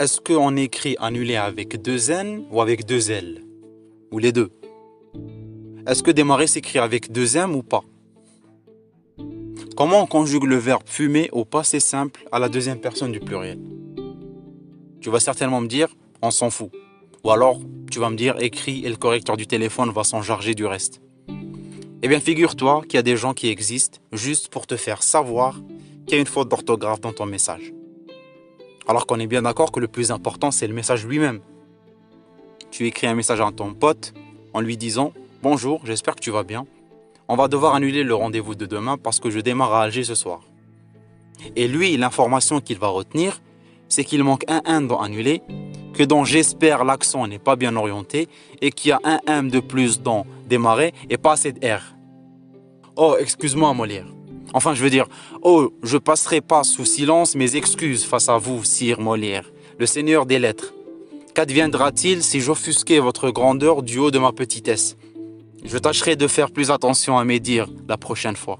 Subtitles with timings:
[0.00, 3.44] est-ce qu'on écrit annulé avec deux N ou avec deux L?
[4.10, 4.48] Ou les deux?
[5.86, 7.82] Est-ce que démarrer s'écrit avec deux M ou pas?
[9.76, 13.60] Comment on conjugue le verbe fumer au passé simple à la deuxième personne du pluriel?
[15.02, 16.70] Tu vas certainement me dire, on s'en fout.
[17.22, 20.54] Ou alors, tu vas me dire, écrit et le correcteur du téléphone va s'en charger
[20.54, 21.02] du reste.
[22.02, 25.60] Eh bien, figure-toi qu'il y a des gens qui existent juste pour te faire savoir
[26.06, 27.74] qu'il y a une faute d'orthographe dans ton message.
[28.90, 31.38] Alors qu'on est bien d'accord que le plus important, c'est le message lui-même.
[32.72, 34.12] Tu écris un message à ton pote
[34.52, 35.12] en lui disant
[35.44, 36.66] Bonjour, j'espère que tu vas bien.
[37.28, 40.16] On va devoir annuler le rendez-vous de demain parce que je démarre à Alger ce
[40.16, 40.40] soir.
[41.54, 43.40] Et lui, l'information qu'il va retenir,
[43.88, 45.40] c'est qu'il manque un M dans annuler,
[45.94, 48.28] que dans j'espère l'accent n'est pas bien orienté
[48.60, 51.94] et qu'il y a un M de plus dans démarrer et pas assez de R.
[52.96, 54.08] Oh, excuse-moi, Molière.
[54.52, 55.06] Enfin, je veux dire,
[55.42, 60.26] oh, je passerai pas sous silence mes excuses face à vous, sire Molière, le seigneur
[60.26, 60.74] des lettres.
[61.34, 64.96] Qu'adviendra-t-il si j'offusquais votre grandeur du haut de ma petitesse?
[65.64, 68.58] Je tâcherai de faire plus attention à mes dires la prochaine fois.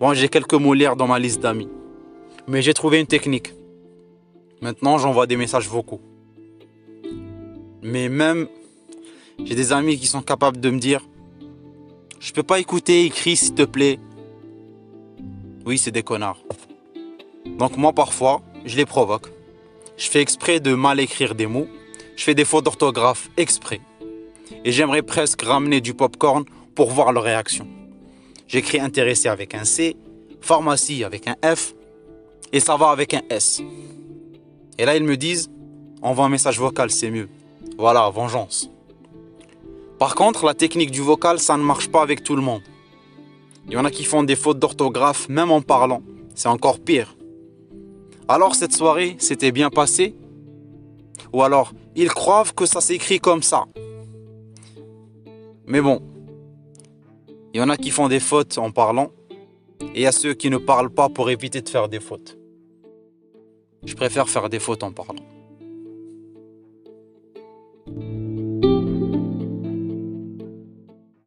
[0.00, 1.68] Bon, j'ai quelques Molières dans ma liste d'amis.
[2.48, 3.52] Mais j'ai trouvé une technique.
[4.62, 6.00] Maintenant, j'envoie des messages vocaux.
[7.82, 8.48] Mais même,
[9.44, 11.06] j'ai des amis qui sont capables de me dire
[12.20, 13.98] Je peux pas écouter, écrit s'il te plaît.
[15.64, 16.38] Oui, c'est des connards.
[17.46, 19.28] Donc, moi, parfois, je les provoque.
[19.96, 21.66] Je fais exprès de mal écrire des mots.
[22.16, 23.80] Je fais des fautes d'orthographe exprès.
[24.66, 27.66] Et j'aimerais presque ramener du popcorn pour voir leur réaction.
[28.48, 29.96] J'écris intéressé avec un C,
[30.42, 31.74] pharmacie avec un F,
[32.52, 33.62] et ça va avec un S.
[34.76, 35.50] Et là, ils me disent
[36.02, 37.28] envoie un message vocal, c'est mieux.
[37.78, 38.70] Voilà, vengeance.
[40.00, 42.62] Par contre, la technique du vocal, ça ne marche pas avec tout le monde.
[43.66, 46.02] Il y en a qui font des fautes d'orthographe même en parlant.
[46.34, 47.18] C'est encore pire.
[48.26, 50.14] Alors cette soirée s'était bien passée?
[51.34, 53.66] Ou alors, ils croient que ça s'écrit comme ça?
[55.66, 56.00] Mais bon,
[57.52, 59.10] il y en a qui font des fautes en parlant
[59.82, 62.38] et il y a ceux qui ne parlent pas pour éviter de faire des fautes.
[63.84, 65.26] Je préfère faire des fautes en parlant.